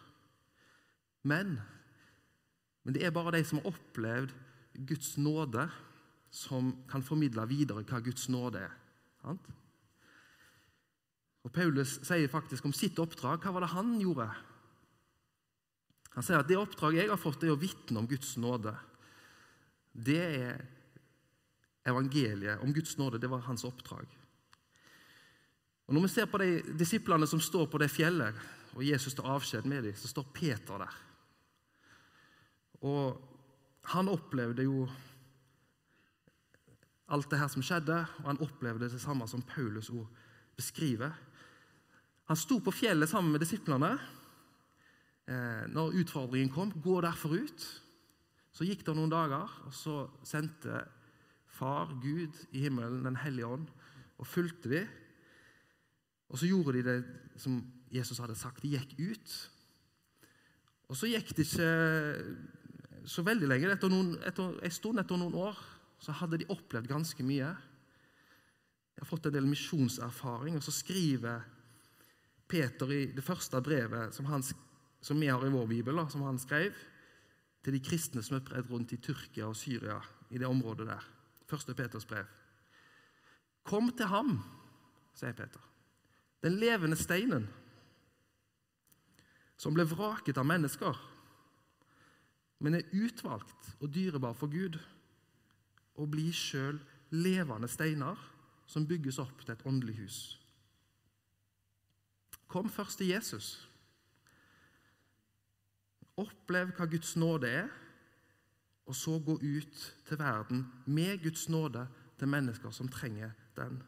Men, 1.29 1.59
men 2.83 2.97
det 2.97 3.05
er 3.05 3.13
bare 3.13 3.35
de 3.37 3.43
som 3.45 3.61
har 3.61 3.69
opplevd 3.69 4.33
Guds 4.89 5.13
nåde 5.21 5.67
som 6.31 6.71
kan 6.89 7.03
formidle 7.03 7.43
videre 7.49 7.83
hva 7.85 7.99
Guds 8.01 8.29
nåde 8.31 8.63
er. 8.65 8.77
Sant? 9.21 9.49
Og 11.41 11.53
Paulus 11.53 11.97
sier 12.05 12.29
faktisk 12.31 12.65
om 12.65 12.73
sitt 12.73 12.99
oppdrag. 13.01 13.41
Hva 13.41 13.53
var 13.53 13.65
det 13.65 13.73
han 13.73 13.95
gjorde? 14.01 14.27
Han 16.15 16.25
sier 16.25 16.41
at 16.41 16.49
det 16.49 16.59
oppdraget 16.59 17.05
jeg 17.05 17.11
har 17.11 17.19
fått, 17.19 17.45
er 17.45 17.53
å 17.53 17.59
vitne 17.59 18.01
om 18.01 18.09
Guds 18.09 18.35
nåde. 18.41 18.73
Det 19.91 20.21
er 20.21 20.61
evangeliet 21.87 22.61
om 22.61 22.73
Guds 22.73 22.97
nåde. 22.97 23.19
Det 23.19 23.29
var 23.29 23.45
hans 23.47 23.63
oppdrag. 23.63 24.07
Og 25.87 25.93
Når 25.93 26.01
vi 26.01 26.07
ser 26.13 26.25
på 26.25 26.39
de 26.39 26.61
disiplene 26.79 27.27
som 27.27 27.41
står 27.41 27.65
på 27.67 27.77
det 27.81 27.89
fjellet, 27.91 28.35
og 28.71 28.85
Jesus 28.85 29.13
tar 29.13 29.27
avskjed 29.27 29.65
med 29.67 29.83
dem, 29.83 29.95
så 29.95 30.07
står 30.07 30.29
Peter 30.33 30.79
der. 30.79 30.99
Og 32.87 33.17
han 33.91 34.09
opplevde 34.09 34.63
jo 34.63 34.85
alt 37.11 37.27
det 37.29 37.41
her 37.41 37.51
som 37.51 37.65
skjedde, 37.65 37.97
og 38.21 38.29
han 38.29 38.39
opplevde 38.39 38.87
det 38.89 39.01
samme 39.03 39.27
som 39.27 39.43
Paulus 39.43 39.89
ord 39.91 40.07
beskriver. 40.55 41.11
Han 42.31 42.39
sto 42.39 42.61
på 42.63 42.71
fjellet 42.71 43.09
sammen 43.11 43.33
med 43.33 43.43
disiplene 43.43 43.91
eh, 45.27 45.67
når 45.67 45.97
utfordringen 46.05 46.53
kom. 46.53 46.71
Gå 46.71 47.01
derfor 47.03 47.35
ut. 47.35 47.67
Så 48.55 48.67
gikk 48.67 48.85
det 48.87 48.95
noen 48.95 49.11
dager, 49.11 49.51
og 49.67 49.75
så 49.75 50.05
sendte 50.27 50.85
Far, 51.61 51.93
Gud 52.01 52.33
i 52.49 52.65
himmelen, 52.65 53.03
Den 53.05 53.19
hellige 53.21 53.45
ånd, 53.45 53.69
og 54.17 54.27
fulgte 54.27 54.71
de. 54.71 54.81
Og 56.31 56.39
så 56.39 56.49
gjorde 56.49 56.79
de 56.79 56.85
det 56.87 56.97
som 57.41 57.59
Jesus 57.91 58.17
hadde 58.23 58.37
sagt. 58.39 58.63
De 58.63 58.71
gikk 58.73 58.95
ut. 58.97 59.35
Og 60.89 60.97
så 60.97 61.09
gikk 61.11 61.35
det 61.37 61.45
ikke 61.45 61.71
så 63.05 63.23
veldig 63.25 63.49
lenge. 63.49 63.69
Etter, 63.75 63.91
noen, 63.91 64.15
etter 64.25 64.57
en 64.57 64.73
stund, 64.73 65.01
etter 65.01 65.19
noen 65.19 65.37
år, 65.37 65.59
så 66.01 66.15
hadde 66.17 66.41
de 66.41 66.49
opplevd 66.49 66.89
ganske 66.89 67.25
mye. 67.25 67.51
De 68.95 69.03
har 69.03 69.09
fått 69.09 69.29
en 69.29 69.37
del 69.37 69.49
misjonserfaring. 69.49 70.57
Og 70.57 70.65
så 70.65 70.73
skriver 70.73 71.45
Peter 72.49 72.95
i 72.95 73.01
det 73.13 73.25
første 73.25 73.61
brevet 73.63 74.17
som, 74.17 74.27
han, 74.31 74.43
som 74.43 75.21
vi 75.21 75.29
har 75.29 75.45
i 75.45 75.53
vår 75.53 75.69
bibel, 75.69 76.01
da, 76.01 76.09
som 76.09 76.25
han 76.25 76.41
skrev, 76.41 76.73
til 77.61 77.77
de 77.77 77.85
kristne 77.85 78.23
som 78.25 78.39
er 78.39 78.45
spredt 78.45 78.71
rundt 78.73 78.95
i 78.95 79.01
Tyrkia 79.03 79.51
og 79.51 79.59
Syria, 79.59 79.99
i 80.33 80.41
det 80.41 80.49
området 80.49 80.89
der. 80.89 81.11
Første 81.51 81.75
Peters 81.75 82.07
brev. 82.07 82.27
Kom 83.67 83.91
til 83.91 84.07
ham, 84.07 84.37
sier 85.17 85.35
Peter. 85.35 85.63
Den 86.41 86.55
levende 86.61 86.97
steinen 86.97 87.49
som 89.61 89.75
ble 89.75 89.83
vraket 89.85 90.39
av 90.41 90.47
mennesker, 90.47 90.97
men 92.63 92.77
er 92.79 92.93
utvalgt 92.97 93.73
og 93.81 93.91
dyrebar 93.93 94.33
for 94.37 94.49
Gud, 94.49 94.79
og 95.99 96.09
blir 96.13 96.33
sjøl 96.33 96.79
levende 97.11 97.69
steiner 97.69 98.17
som 98.65 98.87
bygges 98.87 99.19
opp 99.21 99.43
til 99.43 99.53
et 99.53 99.65
åndelig 99.67 99.97
hus. 99.99 100.19
Kom 102.49 102.71
først 102.71 103.01
til 103.01 103.11
Jesus. 103.11 103.51
Opplev 106.17 106.71
hva 106.77 106.87
Guds 106.89 107.13
nåde 107.19 107.51
er, 107.61 107.69
og 108.91 108.95
så 108.95 109.15
gå 109.23 109.37
ut 109.39 109.83
til 110.07 110.19
verden 110.19 110.65
med 110.85 111.21
Guds 111.23 111.47
nåde 111.49 111.85
til 112.19 112.27
mennesker 112.27 112.73
som 112.75 112.89
trenger 112.91 113.31
den. 113.55 113.79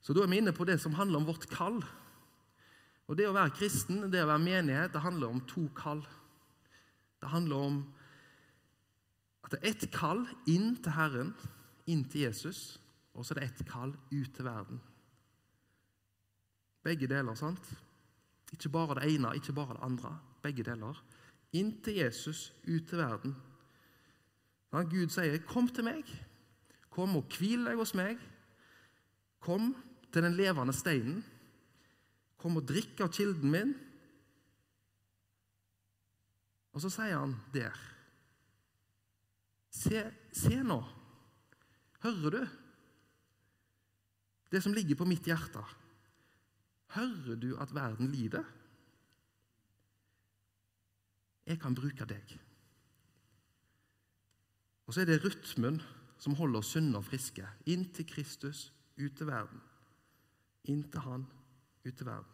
Så 0.00 0.14
Da 0.14 0.22
er 0.22 0.26
vi 0.26 0.36
inne 0.38 0.52
på 0.52 0.64
det 0.64 0.80
som 0.80 0.94
handler 0.94 1.18
om 1.18 1.26
vårt 1.26 1.46
kall. 1.50 1.84
Og 3.06 3.16
Det 3.16 3.28
å 3.28 3.32
være 3.34 3.54
kristen, 3.54 4.10
det 4.10 4.22
å 4.22 4.26
være 4.26 4.42
menighet, 4.42 4.92
det 4.92 5.00
handler 5.00 5.28
om 5.28 5.40
to 5.46 5.68
kall. 5.76 6.02
Det 7.20 7.28
handler 7.28 7.56
om 7.56 7.94
at 9.44 9.50
det 9.50 9.60
er 9.62 9.70
ett 9.70 9.90
kall 9.92 10.26
inn 10.46 10.76
til 10.82 10.92
Herren, 10.92 11.34
inn 11.86 12.04
til 12.04 12.20
Jesus, 12.26 12.80
og 13.14 13.24
så 13.24 13.34
er 13.34 13.40
det 13.40 13.44
ett 13.46 13.68
kall 13.68 13.94
ut 14.10 14.34
til 14.34 14.44
verden. 14.44 14.80
Begge 16.82 17.06
deler, 17.06 17.34
sant? 17.34 17.62
Ikke 18.52 18.68
bare 18.68 18.98
det 19.00 19.14
ene, 19.14 19.34
ikke 19.34 19.54
bare 19.54 19.74
det 19.74 19.82
andre. 19.82 20.18
Begge 20.42 20.64
deler. 20.66 20.98
Inn 21.56 21.72
til 21.84 22.00
Jesus, 22.02 22.50
ut 22.66 22.88
til 22.88 23.00
verden. 23.00 23.36
Gud 24.72 25.08
sier, 25.08 25.38
'Kom 25.38 25.68
til 25.68 25.84
meg. 25.84 26.04
Kom 26.90 27.16
og 27.16 27.24
hvil 27.38 27.64
deg 27.64 27.76
hos 27.76 27.94
meg.' 27.94 28.20
Kom 29.40 29.76
til 30.12 30.22
den 30.22 30.34
levende 30.34 30.72
steinen. 30.72 31.24
Kom 32.36 32.56
og 32.56 32.66
drikk 32.68 33.00
av 33.00 33.12
kilden 33.12 33.50
min. 33.50 33.74
Og 36.72 36.82
så 36.82 36.90
sier 36.90 37.18
han 37.18 37.36
der 37.54 37.76
Se, 39.76 40.02
se 40.32 40.62
nå. 40.64 40.78
Hører 42.00 42.30
du 42.30 42.46
det 44.50 44.62
som 44.62 44.72
ligger 44.72 44.96
på 44.96 45.04
mitt 45.04 45.26
hjerte? 45.28 45.60
Hører 46.96 47.36
du 47.36 47.50
at 47.60 47.74
verden 47.74 48.08
lider? 48.08 48.44
Jeg 51.46 51.60
kan 51.62 51.74
bruke 51.74 52.08
deg. 52.08 52.34
Og 54.86 54.94
så 54.94 55.02
er 55.02 55.10
det 55.10 55.22
rytmen 55.24 55.80
som 56.18 56.34
holder 56.38 56.62
oss 56.62 56.74
sunne 56.74 56.98
og 56.98 57.06
friske. 57.06 57.46
Inn 57.70 57.88
til 57.94 58.06
Kristus, 58.08 58.70
ut 58.96 59.14
til 59.18 59.28
verden 59.28 59.62
inn 60.70 60.82
til 60.90 61.04
Han 61.06 61.26
ut 61.86 61.94
til 61.94 62.06
verden. 62.06 62.32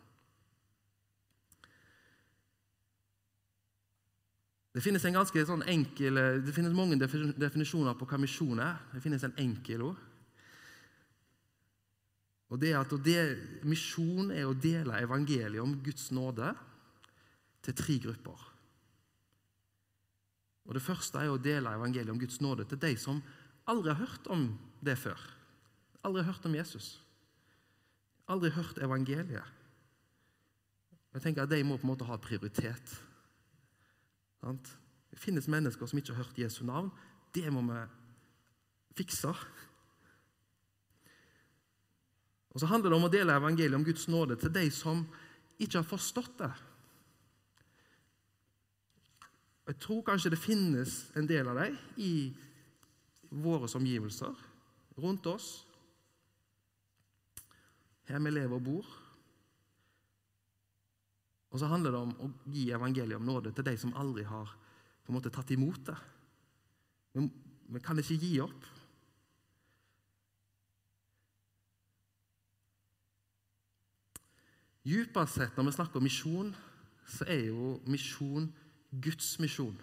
Det 4.72 4.80
finnes 4.80 5.04
en 5.04 5.18
ganske 5.18 5.42
sånn 5.44 5.66
enkel, 5.68 6.16
det 6.40 6.54
finnes 6.56 6.72
mange 6.72 6.96
definisjoner 6.96 7.92
på 7.98 8.06
hva 8.08 8.16
misjon 8.22 8.62
er. 8.64 8.78
Det 8.94 9.02
finnes 9.04 9.26
en 9.26 9.34
enkel 9.42 9.84
ord. 9.90 9.98
Og 12.52 12.60
det 12.60 12.72
er 12.72 12.80
at 12.80 13.64
Misjon 13.64 14.30
er 14.32 14.44
å 14.44 14.56
dele 14.56 14.98
evangeliet 15.00 15.60
om 15.60 15.76
Guds 15.84 16.10
nåde 16.12 16.50
til 17.64 17.76
tre 17.76 17.98
grupper. 18.00 18.51
Og 20.64 20.74
Det 20.74 20.82
første 20.82 21.18
er 21.18 21.30
å 21.30 21.40
dele 21.40 21.74
evangeliet 21.74 22.10
om 22.10 22.20
Guds 22.20 22.40
nåde 22.40 22.64
til 22.64 22.78
de 22.78 22.96
som 22.96 23.22
aldri 23.66 23.90
har 23.90 24.04
hørt 24.06 24.26
om 24.30 24.58
det 24.80 24.98
før. 24.98 25.18
Aldri 26.04 26.22
har 26.22 26.32
hørt 26.32 26.46
om 26.46 26.54
Jesus 26.54 27.02
aldri 28.32 28.52
hørt 28.54 28.80
evangeliet. 28.82 29.58
Jeg 31.12 31.24
tenker 31.24 31.44
at 31.44 31.50
De 31.52 31.60
må 31.64 31.76
på 31.76 31.86
en 31.86 31.92
måte 31.92 32.08
ha 32.08 32.16
prioritet. 32.20 32.94
Det 34.42 35.20
finnes 35.20 35.48
mennesker 35.50 35.86
som 35.86 35.98
ikke 36.00 36.14
har 36.14 36.24
hørt 36.24 36.40
Jesu 36.40 36.62
navn. 36.64 36.90
Det 37.34 37.52
må 37.52 37.62
vi 37.68 37.82
fikse. 38.96 39.34
Og 42.52 42.60
Så 42.60 42.68
handler 42.68 42.90
det 42.90 42.98
om 42.98 43.08
å 43.08 43.12
dele 43.12 43.36
evangeliet 43.36 43.76
om 43.76 43.84
Guds 43.84 44.08
nåde 44.08 44.36
til 44.36 44.52
de 44.52 44.70
som 44.70 45.04
ikke 45.58 45.80
har 45.80 45.88
forstått 45.88 46.38
det. 46.40 46.52
Jeg 49.72 49.80
tror 49.80 50.02
kanskje 50.04 50.34
det 50.34 50.36
finnes 50.36 50.94
en 51.16 51.24
del 51.24 51.48
av 51.48 51.56
dem 51.56 51.76
i 51.96 52.28
våre 53.40 53.70
omgivelser, 53.78 54.34
rundt 55.00 55.24
oss, 55.30 55.46
her 58.04 58.20
vi 58.20 58.34
lever 58.34 58.52
og 58.58 58.66
bor. 58.66 58.90
Og 61.48 61.56
så 61.62 61.70
handler 61.72 61.94
det 61.94 62.02
om 62.04 62.12
å 62.20 62.28
gi 62.52 62.66
evangeliet 62.76 63.16
om 63.16 63.24
nåde 63.24 63.54
til 63.56 63.64
de 63.64 63.76
som 63.80 63.96
aldri 63.96 64.26
har 64.28 64.52
på 64.52 65.08
en 65.08 65.16
måte 65.16 65.32
tatt 65.32 65.54
imot 65.56 65.80
det. 65.88 65.96
Men 67.16 67.32
vi 67.72 67.80
kan 67.80 67.96
ikke 67.96 68.20
gi 68.20 68.34
opp. 68.44 68.68
Dypest 74.84 75.38
sett, 75.38 75.56
når 75.56 75.70
vi 75.70 75.78
snakker 75.78 75.96
om 76.02 76.04
misjon, 76.04 76.52
så 77.08 77.24
er 77.24 77.48
jo 77.48 77.78
misjon 77.88 78.52
Guds 78.92 79.38
misjon. 79.40 79.78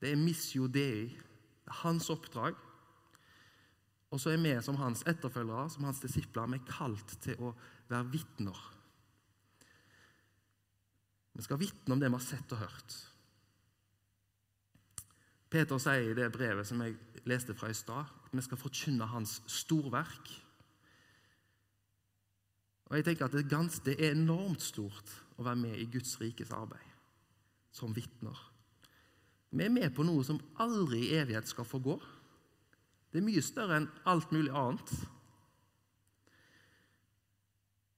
Det 0.00 0.12
er 0.12 0.20
missio 0.20 0.68
dei. 0.68 1.08
Det 1.08 1.72
er 1.72 1.80
hans 1.82 2.10
oppdrag. 2.12 2.56
Og 4.12 4.20
så 4.20 4.32
er 4.32 4.40
vi 4.40 4.54
som 4.62 4.78
hans 4.80 5.02
etterfølgere, 5.08 5.70
som 5.72 5.84
hans 5.88 6.00
disipler, 6.00 6.46
vi 6.52 6.60
er 6.60 6.70
kalt 6.70 7.16
til 7.24 7.40
å 7.42 7.52
være 7.90 8.06
vitner. 8.12 8.62
Vi 11.36 11.44
skal 11.44 11.60
vitne 11.60 11.96
om 11.96 12.00
det 12.00 12.08
vi 12.08 12.16
har 12.16 12.24
sett 12.24 12.54
og 12.54 12.62
hørt. 12.62 12.96
Peter 15.52 15.80
sier 15.80 16.10
i 16.10 16.16
det 16.16 16.30
brevet 16.34 16.68
som 16.68 16.80
jeg 16.82 16.96
leste 17.28 17.54
fra 17.56 17.70
i 17.70 17.76
stad, 17.76 18.08
at 18.08 18.34
vi 18.34 18.44
skal 18.44 18.60
forkynne 18.60 19.08
hans 19.10 19.38
storverk. 19.50 20.32
Og 22.86 22.98
jeg 22.98 23.08
tenker 23.08 23.26
at 23.26 23.36
det, 23.84 23.96
er 23.98 24.14
enormt 24.14 24.62
stort 24.62 25.16
å 25.36 25.46
være 25.46 25.60
med 25.66 25.80
i 25.82 25.88
Guds 25.90 26.14
rikes 26.22 26.54
arbeid 26.54 26.95
som 27.76 27.92
vitner. 27.96 28.38
Vi 29.52 29.64
er 29.64 29.72
med 29.72 29.92
på 29.94 30.04
noe 30.04 30.24
som 30.26 30.40
aldri 30.60 31.04
i 31.06 31.18
evighet 31.20 31.48
skal 31.48 31.68
forgå. 31.68 31.98
Det 33.12 33.20
er 33.20 33.28
mye 33.28 33.44
større 33.44 33.78
enn 33.80 33.90
alt 34.08 34.32
mulig 34.34 34.52
annet. 34.52 34.90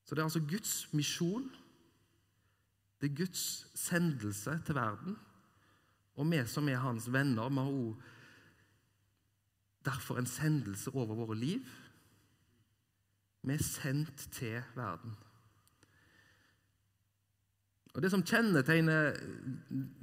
Så 0.05 0.15
det 0.15 0.23
er 0.23 0.29
altså 0.29 0.45
Guds 0.51 0.75
misjon. 0.97 1.49
Det 2.99 3.11
er 3.11 3.19
Guds 3.23 3.43
sendelse 3.79 4.59
til 4.67 4.79
verden. 4.79 5.19
Og 6.19 6.27
vi 6.31 6.41
som 6.51 6.69
er 6.69 6.81
hans 6.83 7.07
venner, 7.13 7.49
vi 7.49 7.63
har 7.63 7.75
òg 7.83 8.07
derfor 9.87 10.19
en 10.19 10.27
sendelse 10.27 10.91
over 10.91 11.15
våre 11.15 11.37
liv. 11.39 11.67
Vi 13.43 13.55
er 13.55 13.63
sendt 13.63 14.29
til 14.35 14.63
verden. 14.77 15.15
Og 17.99 18.03
Det 18.03 18.13
som 18.13 18.23
kjennetegner 18.23 19.17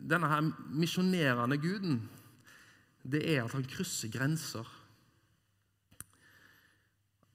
denne 0.04 0.28
her 0.28 0.42
misjonerende 0.76 1.56
guden, 1.64 2.02
det 3.08 3.22
er 3.24 3.46
at 3.46 3.54
han 3.56 3.64
krysser 3.72 4.12
grenser. 4.12 4.68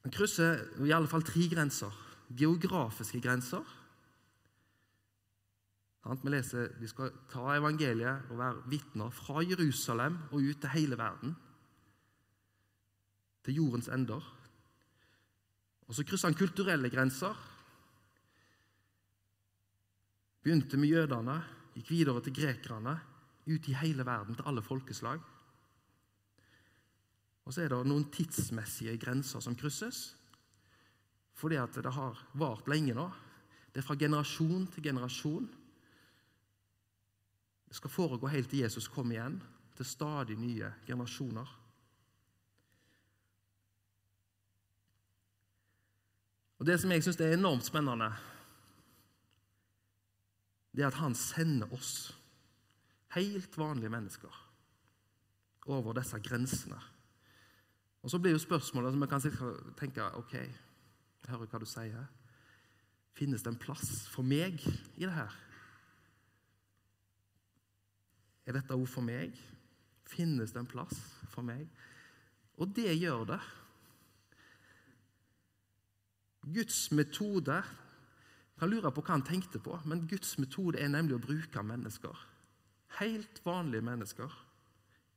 Han 0.04 0.12
krysser 0.12 0.60
i 0.84 0.92
alle 0.92 1.08
fall 1.08 1.24
tre 1.24 1.46
grenser. 1.48 1.96
Geografiske 2.36 3.22
grenser. 3.24 3.64
Vi 6.20 6.32
leser 6.34 6.74
vi 6.76 6.92
skal 6.92 7.14
ta 7.32 7.54
evangeliet 7.56 8.28
og 8.28 8.42
være 8.42 8.64
vitner 8.68 9.16
fra 9.16 9.40
Jerusalem 9.40 10.18
og 10.28 10.44
ut 10.44 10.60
til 10.60 10.74
hele 10.74 10.98
verden. 11.00 11.32
Til 13.44 13.62
jordens 13.62 13.88
ender. 13.88 14.20
Og 15.88 15.94
Så 15.94 16.04
krysser 16.04 16.28
han 16.28 16.36
kulturelle 16.36 16.90
grenser. 16.90 17.32
Begynte 20.42 20.78
med 20.80 20.88
jødene, 20.88 21.36
gikk 21.74 21.90
videre 21.92 22.22
til 22.24 22.34
grekerne, 22.36 22.94
ut 23.50 23.68
i 23.68 23.76
hele 23.76 24.06
verden, 24.06 24.36
til 24.36 24.46
alle 24.48 24.62
folkeslag. 24.64 25.20
Og 27.44 27.54
så 27.54 27.64
er 27.64 27.72
det 27.72 27.80
noen 27.88 28.06
tidsmessige 28.14 28.96
grenser 29.00 29.42
som 29.44 29.56
krysses. 29.58 30.14
Fordi 31.40 31.56
at 31.60 31.76
det 31.76 31.92
har 31.92 32.18
vart 32.38 32.68
lenge 32.68 32.94
nå. 32.96 33.08
Det 33.72 33.80
er 33.80 33.86
fra 33.86 33.96
generasjon 33.98 34.66
til 34.74 34.84
generasjon. 34.84 35.48
Det 37.70 37.78
skal 37.78 37.92
foregå 37.92 38.28
helt 38.30 38.50
til 38.50 38.64
Jesus 38.64 38.88
kommer 38.90 39.16
igjen, 39.16 39.40
til 39.76 39.86
stadig 39.86 40.36
nye 40.38 40.72
generasjoner. 40.86 41.56
Og 46.60 46.66
Det 46.66 46.76
som 46.80 46.90
jeg 46.92 47.02
syns 47.02 47.20
er 47.24 47.32
enormt 47.32 47.64
spennende, 47.64 48.10
det 50.80 50.86
er 50.86 50.94
at 50.94 51.02
han 51.02 51.14
sender 51.14 51.68
oss, 51.76 52.16
helt 53.12 53.58
vanlige 53.58 53.92
mennesker, 53.92 54.36
over 55.66 55.92
disse 55.92 56.16
grensene. 56.24 56.78
Og 58.02 58.10
Så 58.10 58.18
blir 58.18 58.32
jo 58.32 58.38
spørsmålet 58.38 58.92
som 58.92 59.02
vi 59.02 59.06
kan 59.06 59.20
tenke 59.76 60.06
ok, 60.16 60.32
jeg 60.32 61.28
hører 61.28 61.50
hva 61.52 61.60
du 61.60 61.66
sier. 61.68 62.06
Finnes 63.12 63.44
det 63.44 63.52
en 63.52 63.60
plass 63.60 64.08
for 64.08 64.24
meg 64.24 64.56
i 64.96 65.04
det 65.04 65.12
her? 65.12 65.36
Er 68.46 68.56
dette 68.56 68.72
ord 68.72 68.88
for 68.88 69.04
meg? 69.04 69.36
Finnes 70.08 70.56
det 70.56 70.62
en 70.62 70.70
plass 70.70 70.96
for 71.28 71.44
meg? 71.44 71.68
Og 72.56 72.72
det 72.72 72.96
gjør 72.96 73.26
det. 73.34 73.40
Guds 76.54 76.86
metode 76.90 77.60
kan 78.60 78.70
lure 78.70 78.92
på 78.92 79.02
hva 79.02 79.16
han 79.16 79.24
tenkte 79.24 79.60
på, 79.62 79.78
men 79.88 80.04
Guds 80.08 80.36
metode 80.40 80.80
er 80.80 80.92
nemlig 80.92 81.16
å 81.16 81.22
bruke 81.24 81.64
mennesker. 81.64 82.26
Helt 82.98 83.40
vanlige 83.46 83.86
mennesker. 83.86 84.34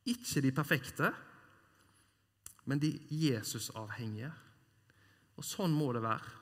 Ikke 0.07 0.43
de 0.43 0.51
perfekte, 0.55 1.12
men 2.65 2.79
de 2.79 2.93
Jesus-avhengige. 3.12 4.31
Og 5.35 5.43
sånn 5.47 5.75
må 5.75 5.89
det 5.95 6.03
være. 6.05 6.39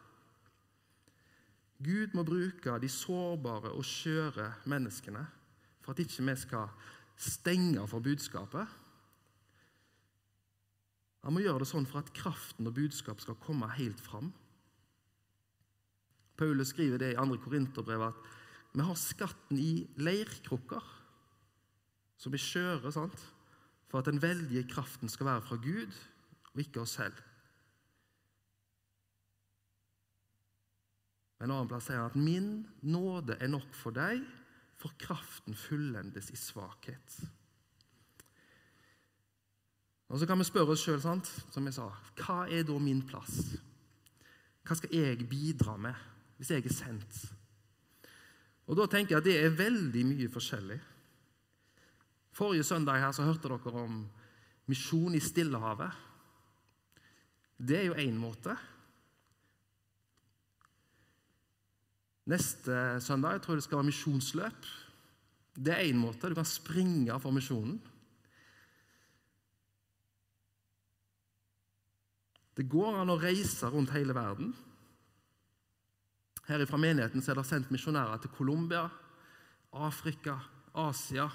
Gud 1.81 2.13
må 2.13 2.25
bruke 2.27 2.75
de 2.81 2.89
sårbare 2.91 3.71
og 3.73 3.85
skjøre 3.87 4.51
menneskene 4.69 5.23
for 5.81 5.95
at 5.95 6.03
ikke 6.03 6.27
vi 6.27 6.35
skal 6.37 6.69
stenge 7.17 7.87
for 7.89 8.05
budskapet. 8.05 8.77
Han 11.25 11.33
må 11.33 11.41
gjøre 11.41 11.63
det 11.63 11.69
sånn 11.69 11.87
for 11.89 12.01
at 12.01 12.13
kraften 12.17 12.69
og 12.69 12.77
budskap 12.77 13.21
skal 13.21 13.39
komme 13.41 13.69
helt 13.77 14.01
fram. 14.01 14.29
Paulus 16.37 16.71
skriver 16.73 16.97
det 16.97 17.11
i 17.13 17.19
2. 17.19 17.37
Korinterbrev 17.43 18.07
at 18.07 18.31
vi 18.73 18.85
har 18.87 18.95
skatten 18.95 19.59
i 19.59 19.87
leirkrukker, 19.99 20.85
som 22.17 22.33
vi 22.33 22.39
kjører, 22.39 22.91
sant? 22.93 23.27
for 23.91 23.99
at 23.99 24.07
den 24.07 24.21
veldige 24.23 24.63
kraften 24.71 25.09
skal 25.11 25.25
være 25.27 25.41
fra 25.43 25.57
Gud 25.59 25.91
og 26.53 26.59
ikke 26.63 26.79
oss 26.81 26.95
selv. 26.95 27.17
En 31.41 31.49
annen 31.49 31.67
plass 31.67 31.89
sier 31.89 31.97
han 31.97 32.11
at 32.11 32.15
'min 32.15 32.67
nåde 32.81 33.35
er 33.41 33.49
nok 33.51 33.73
for 33.75 33.91
deg, 33.91 34.21
for 34.77 34.93
kraften 34.99 35.55
fullendes 35.55 36.29
i 36.29 36.35
svakhet'. 36.35 37.27
Og 40.07 40.19
Så 40.19 40.27
kan 40.27 40.39
vi 40.39 40.43
spørre 40.43 40.71
oss 40.71 40.83
sjøl, 40.83 41.01
som 41.51 41.65
jeg 41.65 41.73
sa, 41.73 41.89
hva 42.15 42.47
er 42.51 42.63
da 42.63 42.77
min 42.77 43.01
plass? 43.07 43.57
Hva 44.63 44.75
skal 44.75 44.89
jeg 44.91 45.29
bidra 45.29 45.77
med? 45.77 45.95
Hvis 46.41 46.49
jeg 46.49 46.65
er 46.65 46.73
sendt. 46.73 47.17
Og 48.65 48.77
Da 48.77 48.87
tenker 48.89 49.13
jeg 49.13 49.21
at 49.21 49.27
det 49.27 49.35
er 49.37 49.53
veldig 49.53 50.05
mye 50.09 50.29
forskjellig. 50.31 50.79
Forrige 52.33 52.65
søndag 52.65 52.97
her 52.97 53.11
så 53.13 53.27
hørte 53.27 53.45
dere 53.45 53.83
om 53.83 53.99
misjon 54.65 55.13
i 55.13 55.19
Stillehavet. 55.21 55.91
Det 57.61 57.77
er 57.77 57.85
jo 57.91 57.93
én 57.93 58.17
måte. 58.17 58.55
Neste 62.25 62.97
søndag 63.05 63.37
jeg 63.37 63.41
tror 63.41 63.55
det 63.55 63.67
skal 63.67 63.77
være 63.77 63.91
misjonsløp. 63.91 64.65
Det 65.53 65.75
er 65.75 65.85
én 65.91 66.01
måte. 66.01 66.29
Du 66.29 66.33
kan 66.33 66.45
springe 66.45 67.19
for 67.19 67.31
misjonen. 67.31 67.77
Det 72.57 72.65
går 72.69 73.01
an 73.03 73.13
å 73.13 73.21
reise 73.21 73.69
rundt 73.69 73.93
hele 73.93 74.15
verden. 74.15 74.55
Her 76.47 76.65
fra 76.65 76.79
menigheten 76.81 77.21
er 77.21 77.37
det 77.37 77.45
sendt 77.47 77.71
misjonærer 77.71 78.21
til 78.21 78.33
Colombia, 78.35 78.87
Afrika, 79.73 80.37
Asia. 80.75 81.27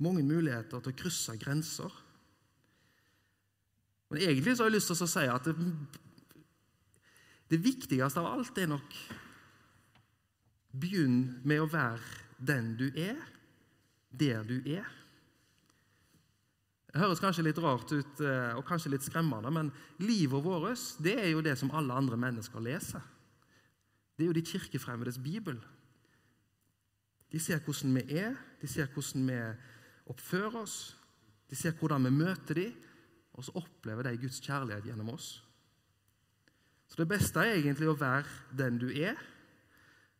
Mange 0.00 0.22
muligheter 0.24 0.80
til 0.80 0.92
å 0.92 0.96
krysse 0.96 1.36
grenser. 1.40 1.90
Men 4.10 4.22
egentlig 4.22 4.56
så 4.56 4.64
har 4.64 4.70
jeg 4.70 4.78
lyst 4.78 4.90
til 4.90 5.04
å 5.04 5.10
si 5.10 5.26
at 5.30 5.50
det, 5.50 5.56
det 7.50 7.60
viktigste 7.62 8.22
av 8.22 8.30
alt 8.34 8.58
er 8.58 8.70
nok 8.70 9.02
Begynn 10.70 11.40
med 11.42 11.64
å 11.64 11.66
være 11.66 11.98
den 12.38 12.76
du 12.78 12.84
er, 12.94 13.18
der 14.14 14.44
du 14.46 14.60
er. 14.70 14.86
Det 16.90 16.98
høres 17.02 17.22
kanskje 17.22 17.42
litt 17.46 17.58
rart 17.62 17.90
ut 17.90 18.22
eh, 18.22 18.52
og 18.54 18.62
kanskje 18.66 18.92
litt 18.94 19.02
skremmende, 19.02 19.50
men 19.50 19.72
livet 20.02 20.42
vårt 20.42 21.02
det 21.02 21.16
er 21.22 21.28
jo 21.32 21.42
det 21.42 21.56
som 21.58 21.70
alle 21.74 21.94
andre 21.98 22.18
mennesker 22.18 22.62
leser. 22.62 23.02
Det 24.20 24.26
er 24.26 24.34
jo 24.34 24.36
de 24.36 24.44
kirkefremmedes 24.44 25.16
bibel. 25.18 25.56
De 27.32 27.38
ser 27.40 27.62
hvordan 27.64 27.94
vi 27.96 28.18
er, 28.20 28.34
de 28.60 28.68
ser 28.68 28.90
hvordan 28.92 29.30
vi 29.30 29.38
oppfører 30.12 30.58
oss, 30.60 30.74
de 31.48 31.56
ser 31.56 31.72
hvordan 31.72 32.04
vi 32.04 32.10
møter 32.10 32.58
dem, 32.58 32.74
og 33.32 33.46
så 33.46 33.54
opplever 33.62 34.04
de 34.04 34.18
Guds 34.20 34.42
kjærlighet 34.44 34.90
gjennom 34.90 35.08
oss. 35.14 35.30
Så 36.88 37.00
det 37.00 37.08
beste 37.08 37.40
er 37.40 37.56
egentlig 37.62 37.88
å 37.88 37.96
være 37.96 38.28
den 38.60 38.76
du 38.82 38.90
er, 38.92 39.16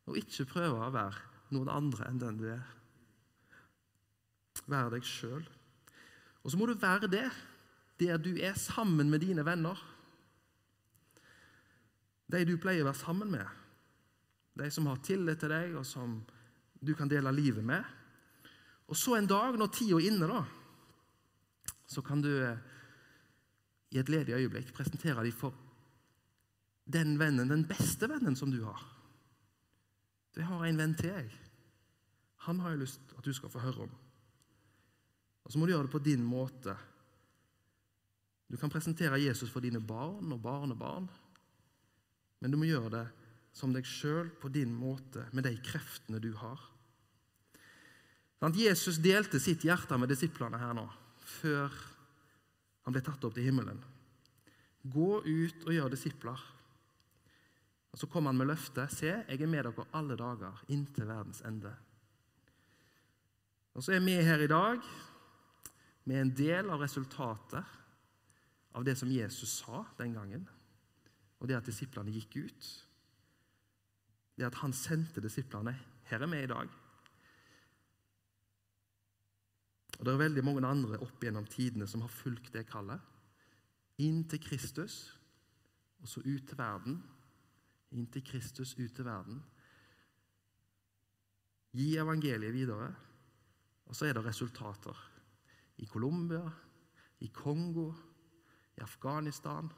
og 0.09 0.17
ikke 0.17 0.49
prøve 0.49 0.81
å 0.81 0.91
være 0.97 1.53
noen 1.53 1.69
andre 1.69 2.09
enn 2.09 2.25
den 2.25 2.41
du 2.41 2.49
er. 2.57 2.65
Være 4.65 4.97
deg 4.97 5.05
sjøl. 5.05 5.45
Og 6.41 6.49
så 6.49 6.57
må 6.57 6.73
du 6.73 6.79
være 6.81 7.13
det 7.13 7.29
der 8.01 8.17
du 8.17 8.33
er 8.41 8.57
sammen 8.57 9.13
med 9.13 9.21
dine 9.29 9.45
venner. 9.45 9.77
De 12.33 12.47
du 12.49 12.57
pleier 12.57 12.81
å 12.81 12.95
være 12.95 13.05
sammen 13.05 13.37
med. 13.37 13.60
De 14.61 14.69
som 14.71 14.87
har 14.91 15.01
tillit 15.05 15.41
til 15.41 15.53
deg, 15.53 15.75
og 15.81 15.87
som 15.89 16.19
du 16.81 16.93
kan 16.97 17.09
dele 17.09 17.33
livet 17.33 17.65
med. 17.65 17.85
Og 18.91 18.99
så 18.99 19.17
en 19.17 19.29
dag, 19.29 19.57
når 19.57 19.73
tida 19.73 19.97
er 19.97 20.09
inne, 20.11 20.29
da, 20.29 20.43
så 21.91 22.03
kan 22.05 22.23
du 22.23 22.31
eh, 22.31 22.59
i 23.91 23.99
et 23.99 24.11
ledig 24.13 24.37
øyeblikk 24.37 24.73
presentere 24.75 25.25
dem 25.25 25.35
for 25.35 25.55
den 26.91 27.17
vennen, 27.19 27.51
den 27.51 27.65
beste 27.69 28.09
vennen 28.11 28.37
som 28.37 28.51
du 28.53 28.61
har. 28.67 28.83
Jeg 30.37 30.47
har 30.47 30.67
en 30.67 30.79
venn 30.79 30.95
til, 30.99 31.11
jeg. 31.11 31.31
Han 32.47 32.61
har 32.63 32.75
jeg 32.75 32.85
lyst 32.85 33.15
at 33.19 33.25
du 33.27 33.33
skal 33.35 33.51
få 33.53 33.63
høre 33.63 33.87
om. 33.87 33.97
Og 35.45 35.53
Så 35.53 35.59
må 35.59 35.67
du 35.67 35.73
gjøre 35.73 35.89
det 35.89 35.95
på 35.95 36.03
din 36.05 36.23
måte. 36.25 36.77
Du 38.51 38.57
kan 38.57 38.71
presentere 38.71 39.21
Jesus 39.23 39.51
for 39.51 39.63
dine 39.63 39.81
barn 39.81 40.33
og 40.33 40.43
barnebarn, 40.43 41.09
men 42.41 42.51
du 42.51 42.57
må 42.59 42.67
gjøre 42.67 42.91
det 42.91 43.07
som 43.61 43.75
deg 43.75 43.87
sjøl 43.87 44.31
på 44.41 44.49
din 44.53 44.73
måte, 44.73 45.27
med 45.37 45.45
de 45.45 45.55
kreftene 45.65 46.21
du 46.23 46.33
har. 46.41 46.61
Jesus 48.57 48.97
delte 49.05 49.41
sitt 49.41 49.67
hjerte 49.69 49.99
med 50.01 50.09
disiplene 50.09 50.59
her 50.61 50.73
nå, 50.77 50.87
før 51.41 51.75
han 52.87 52.97
ble 52.97 53.03
tatt 53.05 53.25
opp 53.29 53.37
til 53.37 53.51
himmelen. 53.51 53.83
Gå 54.81 55.21
ut 55.27 55.67
og 55.67 55.75
gjør 55.75 55.93
disipler. 55.93 56.41
Og 57.91 57.99
Så 57.99 58.07
kom 58.07 58.27
han 58.31 58.39
med 58.39 58.49
løftet. 58.49 58.93
Se, 58.95 59.11
jeg 59.29 59.43
er 59.43 59.51
med 59.51 59.67
dere 59.67 59.87
alle 59.93 60.17
dager 60.17 60.65
inntil 60.73 61.09
verdens 61.11 61.43
ende. 61.45 61.75
Og 63.75 63.85
så 63.85 63.95
er 63.95 64.05
vi 64.05 64.17
her 64.25 64.41
i 64.41 64.51
dag 64.51 64.81
med 66.09 66.21
en 66.21 66.33
del 66.35 66.71
av 66.73 66.81
resultatet 66.81 67.77
av 68.73 68.87
det 68.87 68.97
som 68.99 69.11
Jesus 69.11 69.61
sa 69.61 69.85
den 69.99 70.15
gangen, 70.15 70.47
og 71.41 71.49
det 71.49 71.59
at 71.59 71.67
disiplene 71.67 72.13
gikk 72.15 72.39
ut. 72.47 72.71
Det 74.41 74.47
at 74.49 74.63
han 74.63 74.73
sendte 74.73 75.21
disiplene. 75.21 75.75
Her 76.09 76.23
er 76.25 76.31
vi 76.33 76.39
i 76.41 76.49
dag. 76.49 76.69
Og 79.99 80.07
Det 80.07 80.13
er 80.15 80.23
veldig 80.23 80.45
mange 80.45 80.65
andre 80.65 80.97
opp 81.05 81.21
gjennom 81.21 81.45
tidene 81.45 81.85
som 81.85 82.01
har 82.01 82.09
fulgt 82.09 82.55
det 82.55 82.65
kallet. 82.71 83.03
Inn 84.01 84.23
til 84.25 84.41
Kristus, 84.41 84.95
og 86.01 86.09
så 86.09 86.25
ut 86.25 86.49
til 86.49 86.57
verden. 86.57 86.97
Inn 87.93 88.09
til 88.09 88.25
Kristus, 88.25 88.73
ut 88.79 88.97
til 88.97 89.05
verden. 89.05 89.43
Gi 91.77 91.91
evangeliet 92.01 92.57
videre. 92.57 92.89
Og 93.93 93.97
så 93.97 94.09
er 94.09 94.17
det 94.17 94.25
resultater. 94.25 94.97
I 95.77 95.87
Colombia, 95.87 96.47
i 97.21 97.29
Kongo, 97.29 97.91
i 98.79 98.81
Afghanistan, 98.81 99.69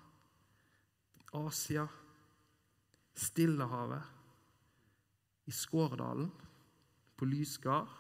Asia, 1.35 1.89
Stillehavet, 3.15 4.22
i 5.47 5.53
Skåredalen, 5.55 6.31
på 7.19 7.27
Lysgard, 7.29 7.91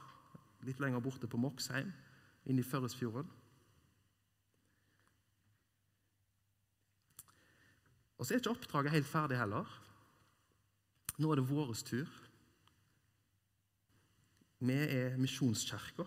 litt 0.66 0.80
lenger 0.82 1.02
borte 1.02 1.28
på 1.30 1.40
Moksheim, 1.40 1.90
inne 2.46 2.62
i 2.62 2.66
Førresfjorden. 2.66 3.28
Og 8.18 8.26
så 8.26 8.34
er 8.34 8.42
ikke 8.42 8.54
oppdraget 8.54 8.94
helt 8.94 9.08
ferdig 9.10 9.38
heller. 9.40 9.66
Nå 11.18 11.30
er 11.32 11.40
det 11.40 11.48
vår 11.48 11.72
tur. 11.82 12.10
Vi 14.62 14.76
er 14.78 15.16
Misjonskirka. 15.18 16.06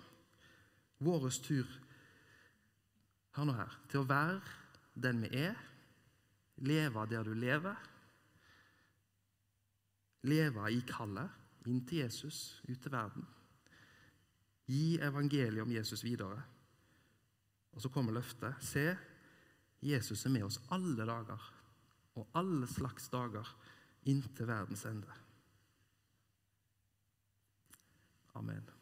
Vår 1.03 1.27
tur 1.43 1.67
hør 3.35 3.49
nå 3.49 3.55
her, 3.57 3.73
til 3.91 3.99
å 3.99 4.07
være 4.07 4.39
den 4.95 5.19
vi 5.25 5.31
er, 5.43 5.57
leve 6.63 7.03
der 7.11 7.27
du 7.27 7.33
lever, 7.35 7.75
leve 10.25 10.69
i 10.73 10.81
kallet, 10.87 11.41
inn 11.65 11.81
til 11.87 12.03
Jesus, 12.03 12.61
ut 12.67 12.77
til 12.81 12.93
verden. 12.93 13.25
Gi 14.69 14.97
evangeliet 15.01 15.63
om 15.63 15.73
Jesus 15.73 16.03
videre. 16.05 16.41
Og 17.73 17.81
så 17.81 17.89
kommer 17.89 18.15
løftet. 18.15 18.55
Se, 18.63 18.85
Jesus 19.81 20.25
er 20.25 20.33
med 20.33 20.47
oss 20.47 20.61
alle 20.73 21.05
dager, 21.05 21.51
og 22.15 22.37
alle 22.37 22.67
slags 22.69 23.09
dager, 23.11 23.49
inntil 24.05 24.47
verdens 24.47 24.85
ende. 24.89 25.19
Amen. 28.35 28.74